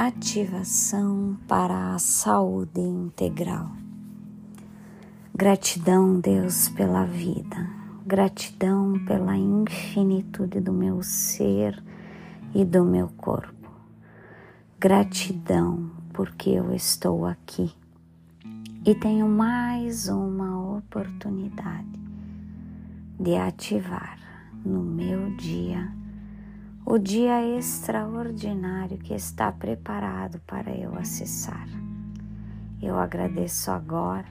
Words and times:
ativação 0.00 1.36
para 1.48 1.92
a 1.92 1.98
saúde 1.98 2.80
integral. 2.80 3.72
Gratidão, 5.34 6.20
Deus, 6.20 6.68
pela 6.68 7.04
vida, 7.04 7.68
gratidão 8.06 9.04
pela 9.04 9.36
infinitude 9.36 10.60
do 10.60 10.72
meu 10.72 11.02
ser 11.02 11.82
e 12.54 12.64
do 12.64 12.84
meu 12.84 13.08
corpo. 13.16 13.72
Gratidão 14.78 15.90
porque 16.12 16.50
eu 16.50 16.72
estou 16.72 17.26
aqui 17.26 17.68
e 18.86 18.94
tenho 18.94 19.28
mais 19.28 20.06
uma 20.06 20.76
oportunidade 20.78 21.98
de 23.18 23.34
ativar 23.34 24.16
no 24.64 24.80
meu 24.80 25.34
dia 25.34 25.92
o 26.90 26.98
dia 26.98 27.58
extraordinário 27.58 28.96
que 28.96 29.12
está 29.12 29.52
preparado 29.52 30.40
para 30.46 30.74
eu 30.74 30.96
acessar. 30.96 31.68
Eu 32.80 32.98
agradeço 32.98 33.70
agora 33.70 34.24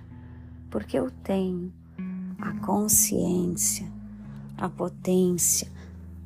porque 0.72 0.98
eu 0.98 1.12
tenho 1.24 1.72
a 2.42 2.54
consciência, 2.66 3.88
a 4.58 4.68
potência, 4.68 5.68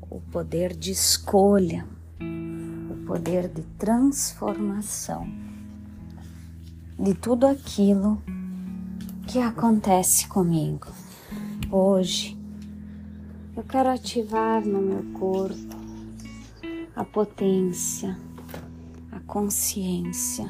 o 0.09 0.21
poder 0.21 0.73
de 0.73 0.91
escolha, 0.91 1.85
o 2.21 3.05
poder 3.05 3.49
de 3.49 3.63
transformação 3.77 5.27
de 6.97 7.13
tudo 7.13 7.45
aquilo 7.45 8.23
que 9.27 9.37
acontece 9.37 10.29
comigo. 10.29 10.87
Hoje 11.69 12.37
eu 13.53 13.63
quero 13.63 13.89
ativar 13.89 14.65
no 14.65 14.81
meu 14.81 15.03
corpo 15.19 15.81
a 17.01 17.03
potência, 17.03 18.15
a 19.11 19.19
consciência 19.21 20.45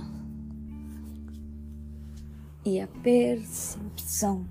e 2.66 2.78
a 2.81 2.89
percepção 2.89 4.45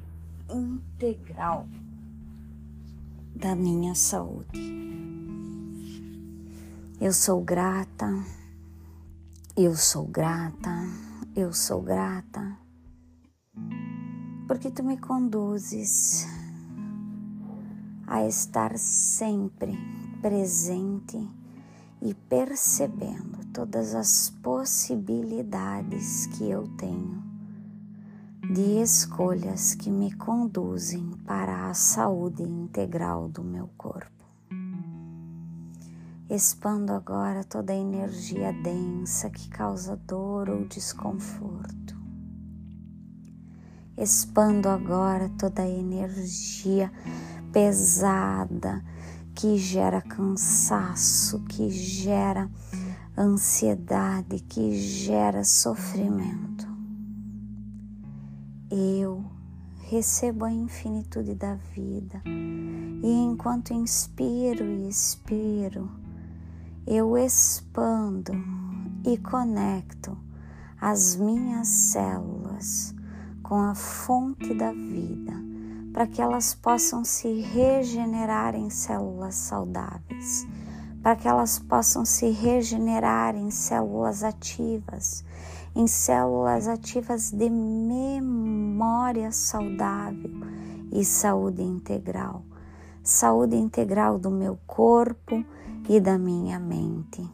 integral 0.50 1.68
da 3.36 3.54
minha 3.54 3.94
saúde. 3.94 4.58
Eu 6.98 7.12
sou 7.12 7.44
grata, 7.44 8.08
eu 9.54 9.76
sou 9.76 10.06
grata, 10.06 10.74
eu 11.36 11.52
sou 11.52 11.82
grata, 11.82 12.56
porque 14.48 14.70
tu 14.70 14.82
me 14.82 14.96
conduzes 14.96 16.26
a 18.06 18.26
estar 18.26 18.78
sempre 18.78 19.76
presente 20.22 21.38
e 22.02 22.14
percebendo 22.14 23.44
todas 23.52 23.94
as 23.94 24.30
possibilidades 24.42 26.26
que 26.26 26.48
eu 26.48 26.66
tenho 26.76 27.30
de 28.52 28.80
escolhas 28.82 29.74
que 29.74 29.90
me 29.90 30.10
conduzem 30.12 31.10
para 31.24 31.68
a 31.68 31.74
saúde 31.74 32.42
integral 32.42 33.28
do 33.28 33.44
meu 33.44 33.70
corpo. 33.76 34.24
Expando 36.28 36.92
agora 36.92 37.44
toda 37.44 37.72
a 37.72 37.76
energia 37.76 38.52
densa 38.52 39.30
que 39.30 39.48
causa 39.48 39.96
dor 39.96 40.48
ou 40.48 40.64
desconforto. 40.64 41.96
Expando 43.96 44.68
agora 44.68 45.28
toda 45.38 45.62
a 45.62 45.68
energia 45.68 46.90
pesada 47.52 48.82
que 49.40 49.56
gera 49.56 50.02
cansaço, 50.02 51.40
que 51.44 51.70
gera 51.70 52.50
ansiedade, 53.16 54.40
que 54.40 54.76
gera 54.76 55.44
sofrimento. 55.44 56.68
Eu 58.70 59.24
recebo 59.84 60.44
a 60.44 60.52
infinitude 60.52 61.34
da 61.34 61.54
vida 61.54 62.20
e 62.26 63.10
enquanto 63.10 63.72
inspiro 63.72 64.62
e 64.62 64.90
expiro, 64.90 65.90
eu 66.86 67.16
expando 67.16 68.34
e 69.06 69.16
conecto 69.16 70.18
as 70.78 71.16
minhas 71.16 71.66
células 71.66 72.94
com 73.42 73.58
a 73.58 73.74
fonte 73.74 74.52
da 74.52 74.70
vida 74.70 75.49
para 75.92 76.06
que 76.06 76.22
elas 76.22 76.54
possam 76.54 77.04
se 77.04 77.40
regenerar 77.40 78.54
em 78.54 78.70
células 78.70 79.34
saudáveis, 79.34 80.46
para 81.02 81.16
que 81.16 81.26
elas 81.26 81.58
possam 81.58 82.04
se 82.04 82.30
regenerar 82.30 83.34
em 83.34 83.50
células 83.50 84.22
ativas, 84.22 85.24
em 85.74 85.86
células 85.86 86.68
ativas 86.68 87.30
de 87.30 87.50
memória 87.50 89.32
saudável 89.32 90.30
e 90.92 91.04
saúde 91.04 91.62
integral, 91.62 92.44
saúde 93.02 93.56
integral 93.56 94.18
do 94.18 94.30
meu 94.30 94.58
corpo 94.66 95.44
e 95.88 95.98
da 95.98 96.16
minha 96.18 96.58
mente, 96.60 97.28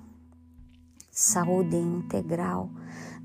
saúde 1.11 1.77
integral 1.77 2.71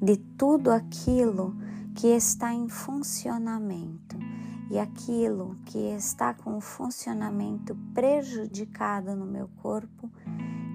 de 0.02 0.18
tudo 0.18 0.72
aquilo 0.72 1.56
que 1.96 2.08
está 2.08 2.54
em 2.54 2.68
funcionamento 2.68 4.31
e 4.72 4.80
aquilo 4.80 5.58
que 5.66 5.78
está 5.78 6.34
com 6.34 6.56
o 6.56 6.62
funcionamento 6.62 7.76
prejudicado 7.94 9.14
no 9.18 9.26
meu 9.26 9.50
corpo, 9.62 10.10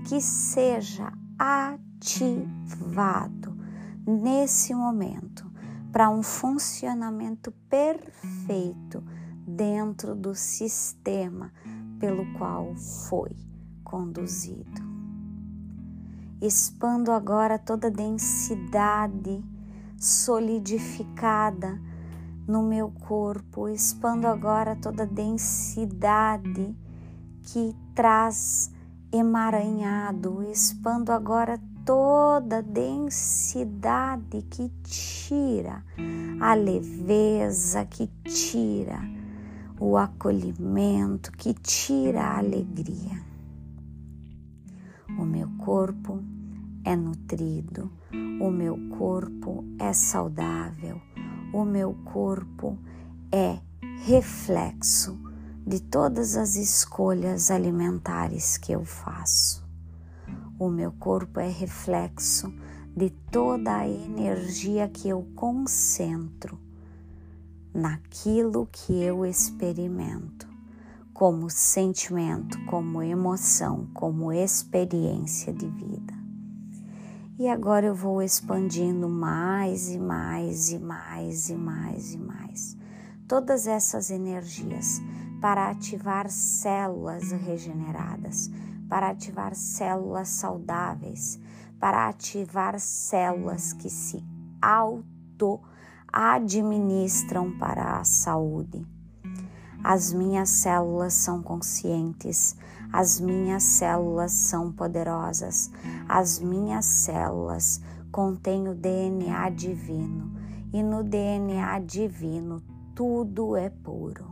que 0.07 0.21
seja 0.21 1.11
ativado 1.39 1.97
nesse 4.07 4.75
momento 4.75 5.51
para 5.91 6.11
um 6.11 6.23
funcionamento 6.23 7.51
perfeito 7.71 9.03
dentro 9.47 10.15
do 10.15 10.35
sistema 10.35 11.51
pelo 11.99 12.31
qual 12.35 12.77
foi 12.77 13.35
conduzido. 13.83 14.85
Expando 16.43 17.11
agora 17.11 17.59
toda 17.59 17.87
a 17.87 17.91
densidade 17.91 19.43
solidificada 19.99 21.81
no 22.47 22.63
meu 22.63 22.91
corpo, 22.91 23.69
expando 23.69 24.27
agora 24.27 24.77
toda 24.77 25.03
a 25.03 25.07
densidade 25.07 26.75
que 27.43 27.75
traz 27.95 28.71
emaranhado, 29.13 30.43
expando 30.45 31.13
agora 31.13 31.59
toda 31.85 32.59
a 32.59 32.63
densidade 32.63 34.43
que 34.51 34.69
tira 34.83 35.85
a 36.41 36.55
leveza, 36.55 37.85
que 37.85 38.09
tira 38.25 39.01
o 39.79 39.97
acolhimento, 39.97 41.33
que 41.33 41.55
tira 41.55 42.23
a 42.23 42.39
alegria. 42.39 43.25
O 45.19 45.25
meu 45.25 45.49
corpo 45.59 46.23
é 46.85 46.95
nutrido, 46.95 47.91
o 48.41 48.51
meu 48.51 48.77
corpo 48.99 49.65
é 49.79 49.93
saudável, 49.93 51.01
o 51.53 51.65
meu 51.65 51.95
corpo 52.05 52.79
é 53.33 53.59
reflexo 54.05 55.19
de 55.67 55.81
todas 55.81 56.37
as 56.37 56.55
escolhas 56.55 57.51
alimentares 57.51 58.57
que 58.57 58.73
eu 58.73 58.85
faço. 58.85 59.67
O 60.59 60.69
meu 60.69 60.93
corpo 60.93 61.41
é 61.41 61.49
reflexo 61.49 62.53
de 62.97 63.11
toda 63.11 63.77
a 63.77 63.89
energia 63.89 64.89
que 64.89 65.09
eu 65.09 65.27
concentro 65.35 66.59
naquilo 67.75 68.67
que 68.73 69.03
eu 69.03 69.27
experimento, 69.27 70.49
como 71.13 71.51
sentimento, 71.51 72.59
como 72.65 73.03
emoção, 73.03 73.87
como 73.93 74.33
experiência 74.33 75.53
de 75.53 75.69
vida. 75.69 76.16
E 77.39 77.49
agora 77.49 77.85
eu 77.85 77.95
vou 77.95 78.23
expandindo 78.23 79.11
mais 79.11 79.91
e 79.91 79.99
mais 79.99 80.71
e 80.71 80.79
mais 80.79 81.51
e 81.51 81.55
mais 81.55 82.15
e 82.15 82.19
mais 82.19 82.77
todas 83.29 83.67
essas 83.67 84.11
energias 84.11 85.03
para 85.41 85.71
ativar 85.71 86.31
células 86.31 87.33
regeneradas, 87.33 88.51
para 88.89 89.11
ativar 89.11 89.55
células 89.55 90.29
saudáveis, 90.29 91.39
para 91.79 92.09
ativar 92.09 92.81
células 92.81 93.73
que 93.75 93.91
se 93.91 94.25
auto 94.63 95.61
administram 96.11 97.59
para 97.59 97.99
a 97.99 98.05
saúde. 98.05 98.96
As 99.89 100.13
minhas 100.13 100.49
células 100.49 101.15
são 101.15 101.41
conscientes, 101.41 102.57
as 102.93 103.21
minhas 103.21 103.63
células 103.63 104.33
são 104.33 104.73
poderosas, 104.73 105.71
as 106.09 106.41
minhas 106.41 106.85
células 106.85 107.81
contêm 108.11 108.67
o 108.67 108.75
DNA 108.75 109.49
divino. 109.51 110.33
E 110.73 110.83
no 110.83 111.05
DNA 111.05 111.79
divino 111.79 112.61
tudo 112.97 113.55
é 113.55 113.71
puro. 113.71 114.27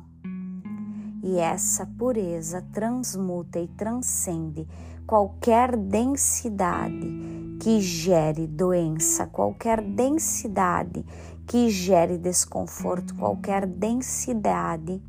E 1.22 1.38
essa 1.38 1.86
pureza 1.86 2.60
transmuta 2.72 3.60
e 3.60 3.68
transcende 3.68 4.66
qualquer 5.06 5.76
densidade 5.76 7.56
que 7.60 7.80
gere 7.80 8.48
doença, 8.48 9.24
qualquer 9.28 9.80
densidade 9.80 11.06
que 11.46 11.70
gere 11.70 12.18
desconforto, 12.18 13.14
qualquer 13.14 13.68
densidade 13.68 15.00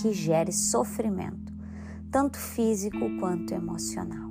que 0.00 0.14
gere 0.14 0.50
sofrimento, 0.50 1.52
tanto 2.10 2.38
físico 2.38 3.18
quanto 3.20 3.52
emocional. 3.52 4.30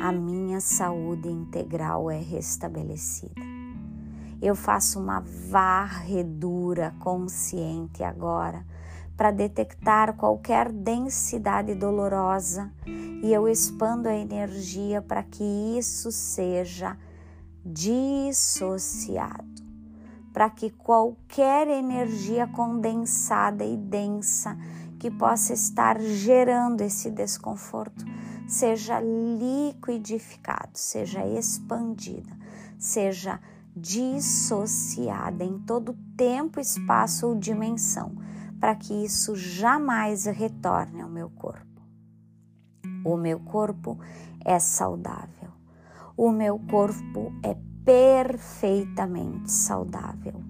A 0.00 0.10
minha 0.10 0.60
saúde 0.60 1.28
integral 1.28 2.10
é 2.10 2.18
restabelecida. 2.18 3.40
Eu 4.42 4.56
faço 4.56 4.98
uma 4.98 5.20
varredura 5.20 6.92
consciente 6.98 8.02
agora 8.02 8.66
para 9.16 9.30
detectar 9.30 10.16
qualquer 10.16 10.72
densidade 10.72 11.72
dolorosa 11.76 12.68
e 13.22 13.32
eu 13.32 13.48
expando 13.48 14.08
a 14.08 14.14
energia 14.16 15.00
para 15.00 15.22
que 15.22 15.44
isso 15.78 16.10
seja 16.10 16.98
dissociado, 17.64 19.53
para 20.34 20.50
que 20.50 20.68
qualquer 20.68 21.68
energia 21.68 22.46
condensada 22.48 23.64
e 23.64 23.76
densa 23.76 24.58
que 24.98 25.08
possa 25.08 25.52
estar 25.52 26.00
gerando 26.00 26.80
esse 26.80 27.08
desconforto 27.08 28.04
seja 28.48 29.00
liquidificado, 29.00 30.72
seja 30.74 31.24
expandida, 31.24 32.36
seja 32.76 33.40
dissociada 33.76 35.44
em 35.44 35.60
todo 35.60 35.96
tempo, 36.16 36.58
espaço 36.58 37.28
ou 37.28 37.36
dimensão 37.36 38.16
para 38.58 38.74
que 38.74 39.04
isso 39.04 39.36
jamais 39.36 40.24
retorne 40.24 41.00
ao 41.00 41.08
meu 41.08 41.30
corpo. 41.30 41.80
O 43.04 43.16
meu 43.16 43.38
corpo 43.38 43.98
é 44.44 44.58
saudável. 44.58 45.50
O 46.16 46.32
meu 46.32 46.58
corpo 46.58 47.32
é 47.42 47.54
perfeitamente 47.84 49.50
saudável. 49.50 50.42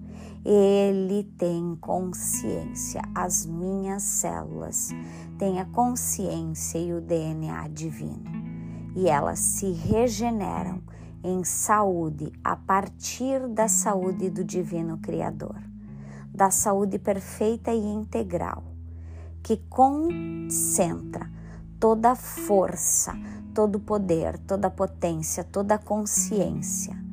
Ele 0.43 1.23
tem 1.37 1.75
consciência, 1.81 3.01
as 3.13 3.45
minhas 3.45 4.03
células 4.03 4.89
têm 5.37 5.59
a 5.59 5.65
consciência 5.65 6.77
e 6.77 6.93
o 6.93 7.01
DNA 7.01 7.67
divino, 7.69 8.31
e 8.95 9.09
elas 9.09 9.39
se 9.39 9.71
regeneram 9.71 10.81
em 11.23 11.43
saúde 11.43 12.31
a 12.43 12.55
partir 12.55 13.47
da 13.47 13.67
saúde 13.67 14.29
do 14.29 14.43
Divino 14.43 14.99
Criador 14.99 15.65
da 16.35 16.51
saúde 16.51 16.99
perfeita 16.99 17.71
e 17.71 17.79
integral, 17.79 18.61
que 19.41 19.57
concentra 19.69 21.31
toda 21.79 22.11
a 22.11 22.15
força, 22.15 23.13
todo 23.53 23.77
o 23.77 23.79
poder, 23.79 24.37
toda 24.39 24.67
a 24.67 24.71
potência, 24.71 25.45
toda 25.45 25.75
a 25.75 25.79
consciência. 25.79 27.04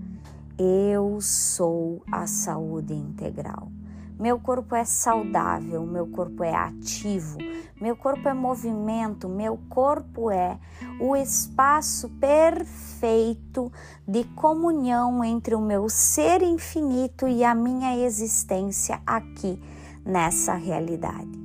Eu 0.59 1.19
sou 1.21 2.03
a 2.13 2.27
saúde 2.27 2.93
integral. 2.93 3.73
Meu 4.19 4.39
corpo 4.39 4.75
é 4.75 4.85
saudável, 4.85 5.85
meu 5.85 6.07
corpo 6.07 6.45
é 6.45 6.55
ativo, 6.55 7.39
meu 7.81 7.97
corpo 7.97 8.29
é 8.29 8.35
movimento, 8.35 9.29
meu 9.29 9.59
corpo 9.69 10.31
é 10.31 10.59
o 11.01 11.17
espaço 11.17 12.09
perfeito 12.21 13.73
de 14.07 14.25
comunhão 14.25 15.25
entre 15.25 15.55
o 15.55 15.61
meu 15.61 15.89
ser 15.89 16.43
infinito 16.43 17.27
e 17.27 17.43
a 17.43 17.55
minha 17.55 17.97
existência 17.97 19.01
aqui 19.07 19.61
nessa 20.05 20.55
realidade. 20.55 21.41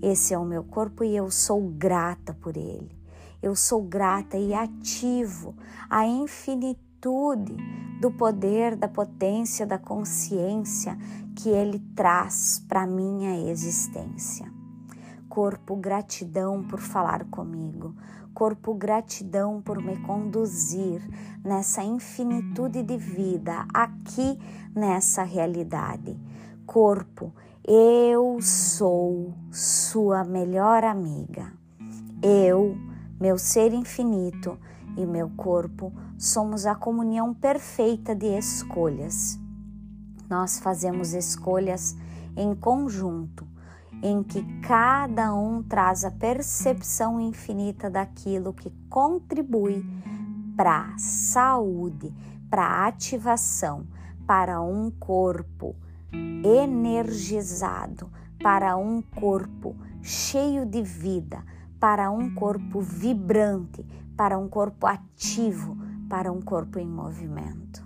Esse 0.00 0.32
é 0.32 0.38
o 0.38 0.44
meu 0.44 0.62
corpo 0.62 1.02
e 1.04 1.14
eu 1.14 1.30
sou 1.30 1.60
grata 1.68 2.32
por 2.32 2.56
ele. 2.56 2.96
Eu 3.42 3.56
sou 3.56 3.82
grata 3.82 4.38
e 4.38 4.54
ativo 4.54 5.54
a 5.90 6.06
infinitude 6.06 6.91
do 8.00 8.10
poder, 8.10 8.76
da 8.76 8.86
potência, 8.86 9.66
da 9.66 9.78
consciência 9.78 10.96
que 11.34 11.48
ele 11.48 11.80
traz 11.96 12.64
para 12.68 12.86
minha 12.86 13.50
existência. 13.50 14.50
Corpo, 15.28 15.74
gratidão 15.74 16.62
por 16.62 16.78
falar 16.78 17.24
comigo. 17.24 17.94
Corpo, 18.32 18.74
gratidão 18.74 19.60
por 19.60 19.82
me 19.82 19.96
conduzir 20.02 21.02
nessa 21.44 21.82
infinitude 21.82 22.82
de 22.82 22.96
vida 22.96 23.66
aqui 23.74 24.38
nessa 24.74 25.22
realidade. 25.22 26.16
Corpo, 26.64 27.32
eu 27.66 28.38
sou 28.40 29.34
sua 29.50 30.22
melhor 30.24 30.84
amiga. 30.84 31.52
Eu, 32.22 32.76
meu 33.20 33.38
ser 33.38 33.72
infinito 33.72 34.58
e 34.96 35.06
meu 35.06 35.30
corpo 35.30 35.92
somos 36.18 36.66
a 36.66 36.74
comunhão 36.74 37.32
perfeita 37.32 38.14
de 38.14 38.26
escolhas. 38.26 39.38
Nós 40.28 40.58
fazemos 40.58 41.12
escolhas 41.12 41.96
em 42.36 42.54
conjunto 42.54 43.46
em 44.02 44.22
que 44.22 44.42
cada 44.60 45.34
um 45.34 45.62
traz 45.62 46.04
a 46.04 46.10
percepção 46.10 47.20
infinita 47.20 47.88
daquilo 47.88 48.52
que 48.52 48.70
contribui 48.88 49.84
para 50.56 50.92
a 50.94 50.98
saúde, 50.98 52.12
para 52.50 52.64
a 52.64 52.86
ativação, 52.88 53.86
para 54.26 54.60
um 54.60 54.90
corpo 54.90 55.76
energizado, 56.44 58.10
para 58.42 58.76
um 58.76 59.00
corpo 59.00 59.76
cheio 60.02 60.66
de 60.66 60.82
vida, 60.82 61.44
para 61.82 62.10
um 62.12 62.32
corpo 62.32 62.80
vibrante, 62.80 63.84
para 64.16 64.38
um 64.38 64.48
corpo 64.48 64.86
ativo, 64.86 65.76
para 66.08 66.30
um 66.30 66.40
corpo 66.40 66.78
em 66.78 66.86
movimento. 66.86 67.84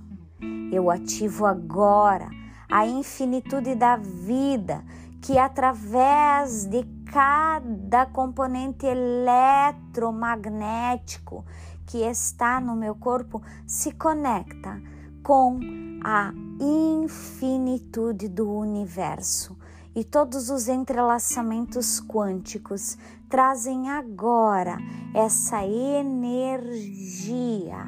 Eu 0.70 0.90
ativo 0.90 1.46
agora 1.46 2.28
a 2.70 2.87
infinitude 2.87 3.75
da 3.75 3.96
vida 3.96 4.84
que 5.22 5.38
através 5.38 6.66
de 6.66 6.84
cada 7.10 8.04
componente 8.04 8.84
eletromagnético 8.84 11.42
que 11.87 12.02
está 12.02 12.60
no 12.60 12.76
meu 12.76 12.94
corpo 12.96 13.40
se 13.66 13.92
conecta 13.92 14.78
com 15.22 15.58
a 16.04 16.34
infinitude 16.60 18.28
do 18.28 18.52
universo. 18.52 19.55
E 19.96 20.04
todos 20.04 20.50
os 20.50 20.69
entrelaçamentos 20.69 22.00
quânticos 22.02 22.96
trazem 23.31 23.88
agora 23.88 24.76
essa 25.14 25.64
energia, 25.64 27.78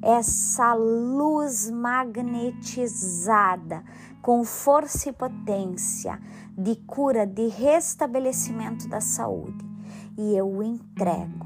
essa 0.00 0.72
luz 0.72 1.68
magnetizada 1.68 3.82
com 4.22 4.44
força 4.44 5.08
e 5.08 5.12
potência 5.12 6.20
de 6.56 6.76
cura, 6.76 7.26
de 7.26 7.48
restabelecimento 7.48 8.88
da 8.88 9.00
saúde. 9.00 9.68
E 10.16 10.36
eu 10.36 10.62
entrego 10.62 11.44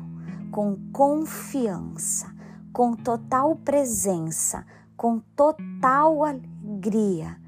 com 0.50 0.76
confiança, 0.92 2.30
com 2.70 2.94
total 2.94 3.56
presença, 3.56 4.66
com 4.94 5.20
total 5.35 6.23
alegria, 6.23 7.45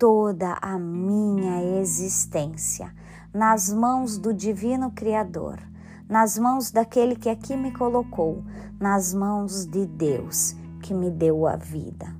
toda 0.00 0.56
a 0.62 0.78
minha 0.78 1.78
existência 1.78 2.90
nas 3.34 3.70
mãos 3.70 4.16
do 4.16 4.32
Divino 4.32 4.90
Criador, 4.92 5.60
nas 6.08 6.38
mãos 6.38 6.70
daquele 6.70 7.14
que 7.14 7.28
aqui 7.28 7.54
me 7.54 7.70
colocou, 7.70 8.42
nas 8.80 9.12
mãos 9.12 9.66
de 9.66 9.84
Deus 9.84 10.56
que 10.80 10.94
me 10.94 11.10
deu 11.10 11.46
a 11.46 11.54
vida. 11.54 12.16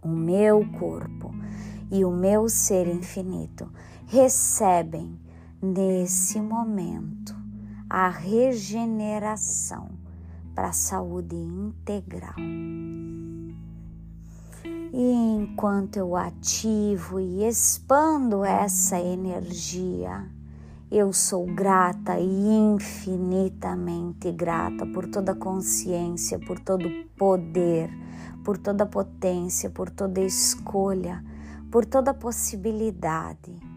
O 0.00 0.08
meu 0.08 0.64
corpo 0.78 1.34
e 1.90 2.04
o 2.04 2.12
meu 2.12 2.48
ser 2.48 2.86
infinito 2.86 3.68
recebem 4.06 5.18
nesse 5.60 6.40
momento 6.40 7.34
a 7.88 8.08
regeneração 8.08 9.90
para 10.54 10.68
a 10.68 10.72
saúde 10.72 11.34
integral. 11.34 12.36
E 14.92 15.12
enquanto 15.12 15.96
eu 15.96 16.16
ativo 16.16 17.20
e 17.20 17.46
expando 17.46 18.44
essa 18.44 18.98
energia, 18.98 20.28
eu 20.90 21.12
sou 21.12 21.46
grata 21.46 22.18
e 22.18 22.48
infinitamente 22.74 24.32
grata 24.32 24.84
por 24.86 25.06
toda 25.08 25.32
a 25.32 25.36
consciência, 25.36 26.38
por 26.38 26.58
todo 26.58 26.88
o 26.88 27.04
poder, 27.16 27.90
por 28.44 28.58
toda 28.58 28.84
a 28.84 28.86
potência, 28.86 29.70
por 29.70 29.88
toda 29.88 30.20
a 30.20 30.24
escolha, 30.24 31.24
por 31.70 31.84
toda 31.86 32.10
a 32.10 32.14
possibilidade 32.14 33.70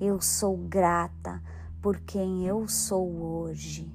eu 0.00 0.20
sou 0.20 0.56
grata 0.56 1.42
por 1.82 1.98
quem 2.00 2.46
eu 2.46 2.68
sou 2.68 3.20
hoje. 3.20 3.92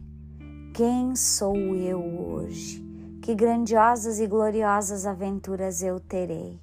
Quem 0.74 1.16
sou 1.16 1.56
eu 1.56 2.00
hoje? 2.02 2.84
Que 3.22 3.34
grandiosas 3.34 4.20
e 4.20 4.28
gloriosas 4.28 5.06
aventuras 5.06 5.82
eu 5.82 6.00
terei. 6.02 6.63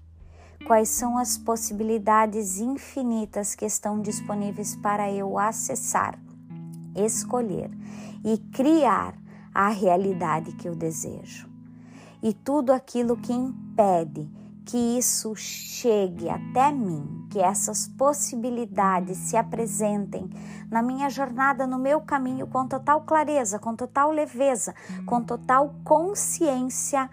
Quais 0.65 0.89
são 0.89 1.19
as 1.19 1.37
possibilidades 1.37 2.59
infinitas 2.59 3.55
que 3.55 3.65
estão 3.65 4.01
disponíveis 4.01 4.77
para 4.77 5.11
eu 5.11 5.39
acessar, 5.39 6.19
escolher 6.95 7.71
e 8.25 8.39
criar 8.53 9.15
a 9.55 9.69
realidade 9.69 10.53
que 10.53 10.69
eu 10.69 10.77
desejo. 10.77 11.49
e 12.23 12.35
tudo 12.35 12.73
aquilo 12.73 13.17
que 13.17 13.33
impede 13.33 14.29
que 14.65 14.77
isso 14.77 15.35
chegue 15.35 16.29
até 16.29 16.71
mim, 16.71 17.27
que 17.31 17.41
essas 17.41 17.89
possibilidades 17.89 19.17
se 19.17 19.37
apresentem 19.37 20.31
na 20.71 20.83
minha 20.83 21.09
jornada, 21.11 21.67
no 21.67 21.79
meu 21.79 22.01
caminho, 22.01 22.47
com 22.47 22.69
total 22.69 23.01
clareza, 23.01 23.59
com 23.59 23.75
total 23.75 24.13
leveza, 24.13 24.75
com 25.07 25.21
total 25.23 25.75
consciência, 25.83 27.11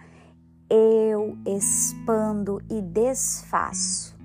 eu 0.70 1.38
expando 1.46 2.60
e 2.68 2.82
desfaço, 2.82 4.16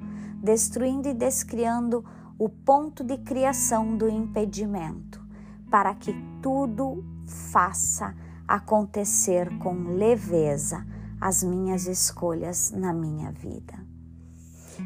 destruindo 0.42 1.08
e 1.08 1.14
descriando 1.14 2.04
o 2.38 2.50
ponto 2.50 3.04
de 3.04 3.18
criação 3.18 3.96
do 3.96 4.10
impedimento, 4.10 5.22
para 5.70 5.96
que 5.96 6.14
tudo 6.42 7.04
faça 7.26 8.14
acontecer 8.48 9.58
com 9.60 9.96
leveza 9.96 10.86
as 11.20 11.42
minhas 11.44 11.88
escolhas 11.88 12.72
na 12.72 12.92
minha 12.92 13.32
vida. 13.32 13.82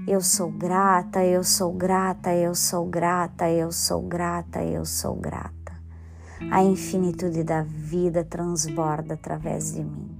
Eu 0.07 0.21
sou 0.21 0.51
grata, 0.51 1.25
eu 1.25 1.43
sou 1.43 1.73
grata, 1.73 2.33
eu 2.33 2.53
sou 2.53 2.85
grata, 2.85 3.49
eu 3.49 3.71
sou 3.71 4.01
grata, 4.01 4.63
eu 4.63 4.85
sou 4.85 5.15
grata. 5.15 5.73
A 6.51 6.63
infinitude 6.63 7.43
da 7.43 7.63
vida 7.63 8.23
transborda 8.23 9.15
através 9.15 9.73
de 9.73 9.83
mim. 9.83 10.16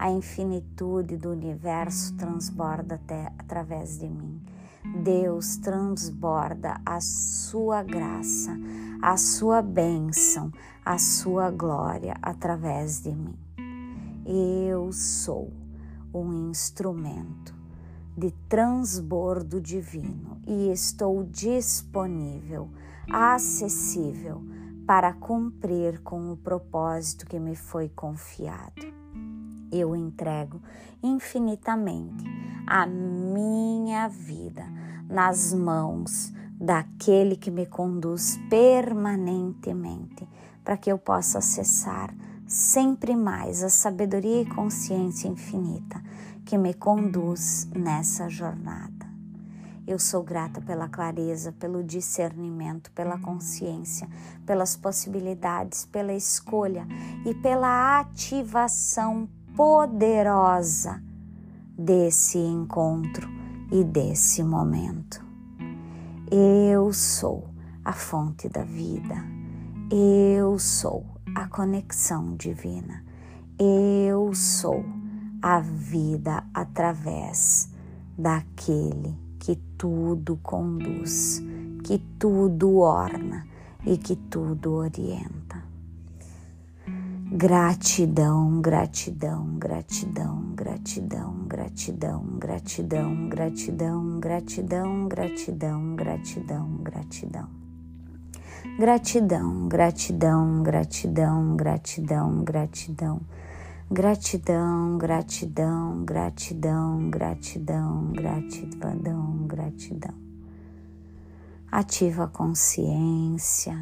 A 0.00 0.10
infinitude 0.10 1.18
do 1.18 1.28
universo 1.28 2.16
transborda 2.16 2.94
até 2.94 3.30
através 3.38 3.98
de 3.98 4.08
mim. 4.08 4.40
Deus 5.04 5.58
transborda 5.58 6.80
a 6.86 7.02
sua 7.02 7.82
graça, 7.82 8.58
a 9.02 9.18
sua 9.18 9.60
bênção, 9.60 10.50
a 10.82 10.96
sua 10.96 11.50
glória 11.50 12.16
através 12.22 13.02
de 13.02 13.14
mim. 13.14 13.38
Eu 14.24 14.90
sou 14.90 15.52
um 16.14 16.48
instrumento 16.48 17.54
de 18.16 18.30
transbordo 18.48 19.60
divino 19.60 20.40
e 20.46 20.72
estou 20.72 21.24
disponível, 21.24 22.70
acessível 23.12 24.42
para 24.86 25.12
cumprir 25.12 26.00
com 26.00 26.32
o 26.32 26.38
propósito 26.38 27.26
que 27.26 27.38
me 27.38 27.54
foi 27.54 27.90
confiado. 27.90 28.99
Eu 29.72 29.94
entrego 29.94 30.60
infinitamente 31.02 32.24
a 32.66 32.86
minha 32.86 34.08
vida 34.08 34.64
nas 35.08 35.52
mãos 35.52 36.32
daquele 36.60 37.36
que 37.36 37.50
me 37.50 37.66
conduz 37.66 38.38
permanentemente, 38.50 40.28
para 40.62 40.76
que 40.76 40.92
eu 40.92 40.98
possa 40.98 41.38
acessar 41.38 42.14
sempre 42.46 43.16
mais 43.16 43.62
a 43.62 43.68
sabedoria 43.68 44.42
e 44.42 44.46
consciência 44.46 45.28
infinita 45.28 46.02
que 46.44 46.58
me 46.58 46.74
conduz 46.74 47.68
nessa 47.74 48.28
jornada. 48.28 49.08
Eu 49.86 49.98
sou 49.98 50.22
grata 50.22 50.60
pela 50.60 50.88
clareza, 50.88 51.52
pelo 51.52 51.82
discernimento, 51.82 52.92
pela 52.92 53.18
consciência, 53.18 54.08
pelas 54.46 54.76
possibilidades, 54.76 55.84
pela 55.86 56.12
escolha 56.12 56.86
e 57.24 57.34
pela 57.34 57.98
ativação 57.98 59.28
poderosa 59.60 61.02
desse 61.76 62.38
encontro 62.38 63.28
e 63.70 63.84
desse 63.84 64.42
momento. 64.42 65.22
Eu 66.30 66.94
sou 66.94 67.46
a 67.84 67.92
fonte 67.92 68.48
da 68.48 68.62
vida. 68.62 69.22
Eu 69.90 70.58
sou 70.58 71.04
a 71.34 71.46
conexão 71.46 72.36
divina. 72.36 73.04
Eu 73.58 74.32
sou 74.34 74.82
a 75.42 75.60
vida 75.60 76.42
através 76.54 77.70
daquele 78.16 79.14
que 79.38 79.56
tudo 79.76 80.38
conduz, 80.42 81.42
que 81.84 81.98
tudo 82.18 82.78
orna 82.78 83.46
e 83.84 83.98
que 83.98 84.16
tudo 84.16 84.72
orienta. 84.72 85.39
Gratidão, 87.32 88.60
gratidão, 88.60 89.56
gratidão, 89.56 90.52
gratidão, 90.56 91.46
gratidão, 91.46 92.24
gratidão, 92.38 93.28
gratidão, 93.28 94.18
gratidão, 94.18 95.08
gratidão, 95.08 95.94
gratidão, 95.94 96.76
gratidão. 96.82 97.48
Gratidão, 98.78 99.68
gratidão, 99.68 100.62
gratidão, 100.64 101.56
gratidão, 101.56 102.42
gratidão. 102.44 103.20
Gratidão, 103.92 104.98
gratidão, 104.98 106.04
gratidão, 106.04 107.10
gratidão, 107.10 108.12
gratidão, 108.12 109.46
gratidão. 109.46 110.14
Ativa 111.70 112.24
a 112.24 112.28
consciência 112.28 113.80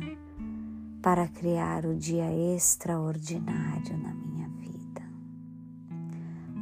para 1.03 1.29
criar 1.29 1.85
o 1.85 1.95
dia 1.95 2.33
extraordinário 2.55 3.99
na 3.99 4.15
minha 4.15 4.49
vida. 4.49 5.03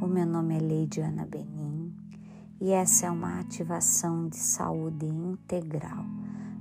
O 0.01 0.07
meu 0.07 0.25
nome 0.25 0.55
é 0.55 0.59
Leidiana 0.59 1.25
Benin 1.25 1.93
e 2.59 2.71
essa 2.71 3.05
é 3.07 3.11
uma 3.11 3.39
ativação 3.39 4.27
de 4.27 4.37
saúde 4.37 5.05
integral 5.05 6.05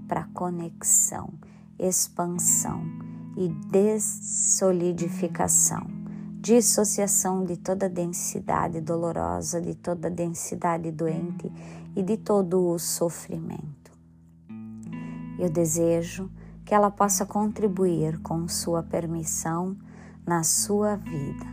para 0.07 0.29
conexão 0.33 1.33
expansão 1.79 2.83
e 3.37 3.49
dessolidificação, 3.71 5.87
dissociação 6.41 7.45
de 7.45 7.57
toda 7.57 7.89
densidade 7.89 8.81
dolorosa, 8.81 9.61
de 9.61 9.75
toda 9.75 10.11
densidade 10.11 10.91
doente 10.91 11.53
e 11.95 12.03
de 12.03 12.17
todo 12.17 12.67
o 12.67 12.77
sofrimento. 12.79 13.93
Eu 15.39 15.51
desejo 15.51 16.31
que 16.67 16.75
ela 16.75 16.91
possa 16.91 17.25
contribuir 17.25 18.19
com 18.19 18.47
sua 18.49 18.83
permissão 18.83 19.77
na 20.27 20.43
sua 20.43 20.97
vida. 20.97 21.47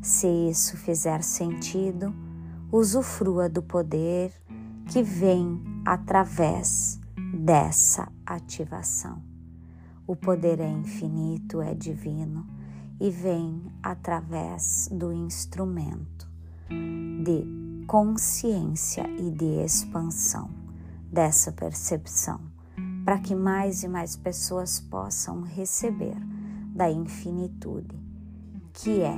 Se 0.00 0.28
isso 0.28 0.76
fizer 0.76 1.22
sentido, 1.22 2.14
usufrua 2.70 3.48
do 3.48 3.62
poder 3.62 4.32
que 4.88 5.02
vem 5.02 5.60
através 5.84 7.00
dessa 7.34 8.08
ativação. 8.24 9.20
O 10.06 10.14
poder 10.14 10.60
é 10.60 10.68
infinito, 10.68 11.60
é 11.60 11.74
divino 11.74 12.46
e 13.00 13.10
vem 13.10 13.60
através 13.82 14.88
do 14.92 15.12
instrumento 15.12 16.28
de 17.24 17.84
consciência 17.86 19.08
e 19.18 19.30
de 19.30 19.64
expansão 19.64 20.50
dessa 21.10 21.50
percepção, 21.50 22.40
para 23.04 23.18
que 23.18 23.34
mais 23.34 23.82
e 23.82 23.88
mais 23.88 24.16
pessoas 24.16 24.80
possam 24.80 25.42
receber 25.42 26.16
da 26.74 26.90
infinitude, 26.90 27.94
que 28.72 29.02
é 29.02 29.14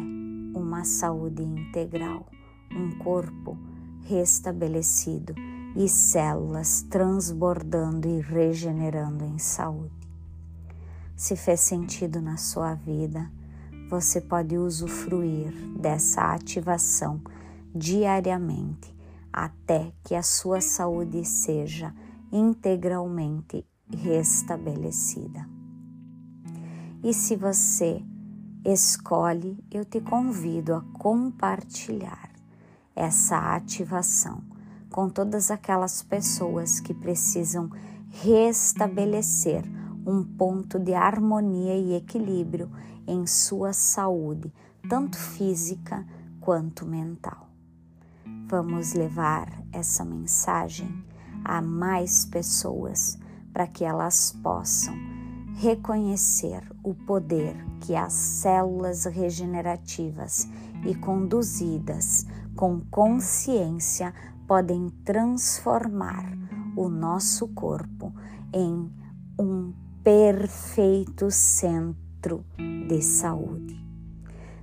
uma 0.54 0.84
saúde 0.84 1.42
integral, 1.42 2.26
um 2.72 2.98
corpo 2.98 3.56
restabelecido 4.02 5.34
e 5.76 5.88
células 5.88 6.82
transbordando 6.82 8.08
e 8.08 8.20
regenerando 8.20 9.24
em 9.24 9.38
saúde. 9.38 9.94
Se 11.14 11.36
fez 11.36 11.60
sentido 11.60 12.20
na 12.20 12.36
sua 12.36 12.74
vida, 12.74 13.30
você 13.88 14.20
pode 14.20 14.58
usufruir 14.58 15.52
dessa 15.78 16.34
ativação 16.34 17.20
diariamente 17.74 18.94
até 19.32 19.92
que 20.02 20.14
a 20.14 20.22
sua 20.22 20.60
saúde 20.60 21.24
seja 21.24 21.94
integralmente 22.32 23.64
restabelecida. 23.90 25.48
E 27.02 27.12
se 27.14 27.36
você 27.36 28.02
escolhe, 28.64 29.62
eu 29.70 29.84
te 29.84 30.00
convido 30.00 30.74
a 30.74 30.80
compartilhar 30.98 32.30
essa 32.94 33.54
ativação 33.54 34.42
com 34.90 35.08
todas 35.08 35.50
aquelas 35.50 36.02
pessoas 36.02 36.80
que 36.80 36.94
precisam 36.94 37.70
restabelecer 38.08 39.64
um 40.06 40.24
ponto 40.24 40.78
de 40.78 40.94
harmonia 40.94 41.76
e 41.76 41.94
equilíbrio 41.94 42.70
em 43.06 43.26
sua 43.26 43.72
saúde, 43.72 44.52
tanto 44.88 45.18
física 45.18 46.06
quanto 46.40 46.86
mental. 46.86 47.48
Vamos 48.48 48.94
levar 48.94 49.62
essa 49.72 50.04
mensagem 50.04 51.04
a 51.44 51.60
mais 51.60 52.24
pessoas 52.24 53.18
para 53.56 53.66
que 53.66 53.86
elas 53.86 54.32
possam 54.42 54.94
reconhecer 55.54 56.62
o 56.84 56.94
poder 56.94 57.56
que 57.80 57.96
as 57.96 58.12
células 58.12 59.06
regenerativas 59.06 60.46
e 60.84 60.94
conduzidas 60.94 62.26
com 62.54 62.82
consciência 62.90 64.12
podem 64.46 64.90
transformar 65.06 66.30
o 66.76 66.90
nosso 66.90 67.48
corpo 67.48 68.12
em 68.52 68.92
um 69.40 69.72
perfeito 70.04 71.30
centro 71.30 72.44
de 72.86 73.00
saúde. 73.00 73.82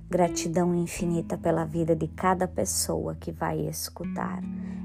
Gratidão 0.08 0.72
infinita 0.72 1.36
pela 1.36 1.64
vida 1.64 1.96
de 1.96 2.06
cada 2.06 2.46
pessoa 2.46 3.16
que 3.16 3.32
vai 3.32 3.58
escutar 3.66 4.40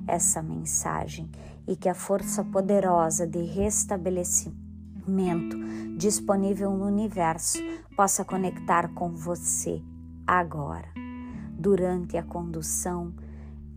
essa 0.08 0.42
mensagem 0.42 1.30
e 1.70 1.76
que 1.76 1.88
a 1.88 1.94
força 1.94 2.44
poderosa 2.44 3.28
de 3.28 3.44
restabelecimento 3.44 5.56
disponível 5.96 6.72
no 6.72 6.88
universo 6.88 7.60
possa 7.96 8.26
conectar 8.26 8.92
com 8.96 9.12
você 9.12 9.80
agora. 10.26 10.88
Durante 11.52 12.18
a 12.18 12.24
condução, 12.24 13.14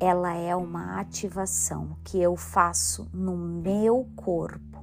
ela 0.00 0.34
é 0.34 0.56
uma 0.56 1.00
ativação 1.00 1.99
que 2.02 2.18
eu 2.18 2.34
faço 2.34 3.06
no 3.12 3.37
meu 3.37 4.08
corpo 4.16 4.82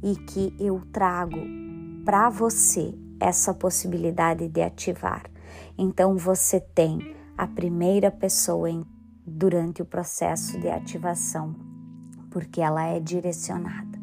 e 0.00 0.14
que 0.14 0.54
eu 0.60 0.80
trago 0.92 1.40
para 2.04 2.30
você 2.30 2.96
essa 3.18 3.52
possibilidade 3.52 4.46
de 4.46 4.62
ativar. 4.62 5.24
Então 5.76 6.16
você 6.16 6.60
tem 6.60 7.16
a 7.36 7.48
primeira 7.48 8.12
pessoa 8.12 8.70
em, 8.70 8.86
durante 9.26 9.82
o 9.82 9.84
processo 9.84 10.56
de 10.60 10.68
ativação, 10.68 11.63
porque 12.34 12.60
ela 12.60 12.84
é 12.84 12.98
direcionada. 12.98 13.96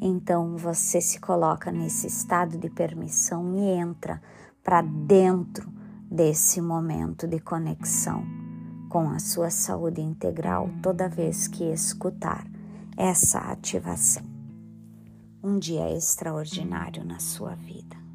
Então 0.00 0.56
você 0.56 1.00
se 1.00 1.18
coloca 1.18 1.72
nesse 1.72 2.06
estado 2.06 2.56
de 2.56 2.70
permissão 2.70 3.52
e 3.56 3.58
entra 3.58 4.22
para 4.62 4.80
dentro 4.80 5.68
desse 6.08 6.60
momento 6.60 7.26
de 7.26 7.40
conexão 7.40 8.24
com 8.88 9.10
a 9.10 9.18
sua 9.18 9.50
saúde 9.50 10.00
integral 10.00 10.70
toda 10.80 11.08
vez 11.08 11.48
que 11.48 11.64
escutar 11.64 12.46
essa 12.96 13.40
ativação. 13.40 14.22
Um 15.42 15.58
dia 15.58 15.92
extraordinário 15.92 17.04
na 17.04 17.18
sua 17.18 17.56
vida. 17.56 18.07